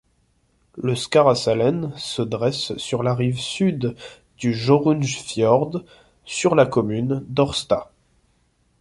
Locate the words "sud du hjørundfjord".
3.39-5.83